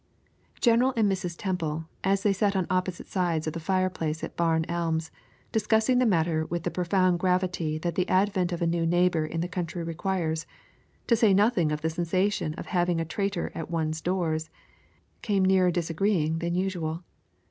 General 0.61 0.93
and 0.97 1.07
Mrs. 1.07 1.35
Temple, 1.37 1.85
as 2.03 2.23
they 2.23 2.33
sat 2.33 2.55
on 2.55 2.65
opposite 2.71 3.07
sides 3.07 3.45
of 3.45 3.53
the 3.53 3.59
fireplace 3.59 4.23
at 4.23 4.35
Barn 4.35 4.65
Elms, 4.67 5.11
discussing 5.51 5.99
the 5.99 6.07
matter 6.07 6.43
with 6.47 6.63
the 6.63 6.71
profound 6.71 7.19
gravity 7.19 7.77
that 7.77 7.93
the 7.93 8.09
advent 8.09 8.51
of 8.51 8.63
a 8.63 8.65
new 8.65 8.87
neighbor 8.87 9.27
in 9.27 9.41
the 9.41 9.47
country 9.47 9.83
requires, 9.83 10.47
to 11.05 11.15
say 11.15 11.35
nothing 11.35 11.71
of 11.71 11.81
the 11.83 11.89
sensation 11.91 12.55
of 12.55 12.65
having 12.65 12.99
a 12.99 13.05
traitor 13.05 13.51
at 13.53 13.69
one's 13.69 14.01
doors, 14.01 14.49
came 15.21 15.45
nearer 15.45 15.69
disagreeing 15.69 16.39
than 16.39 16.55
usual. 16.55 17.03